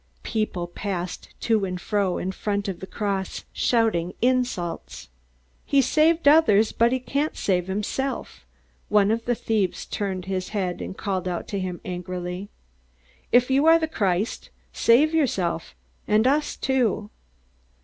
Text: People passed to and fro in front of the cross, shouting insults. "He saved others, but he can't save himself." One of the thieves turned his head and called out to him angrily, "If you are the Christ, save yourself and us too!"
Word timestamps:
People 0.23 0.65
passed 0.65 1.31
to 1.41 1.63
and 1.63 1.79
fro 1.79 2.17
in 2.17 2.31
front 2.31 2.67
of 2.67 2.79
the 2.79 2.87
cross, 2.87 3.45
shouting 3.53 4.15
insults. 4.19 5.09
"He 5.63 5.79
saved 5.79 6.27
others, 6.27 6.71
but 6.71 6.91
he 6.91 6.97
can't 6.99 7.37
save 7.37 7.67
himself." 7.67 8.43
One 8.89 9.11
of 9.11 9.25
the 9.25 9.35
thieves 9.35 9.85
turned 9.85 10.25
his 10.25 10.49
head 10.57 10.81
and 10.81 10.97
called 10.97 11.27
out 11.27 11.47
to 11.49 11.59
him 11.59 11.81
angrily, 11.85 12.49
"If 13.31 13.51
you 13.51 13.67
are 13.67 13.77
the 13.77 13.87
Christ, 13.87 14.49
save 14.73 15.13
yourself 15.13 15.75
and 16.07 16.25
us 16.25 16.55
too!" 16.57 17.11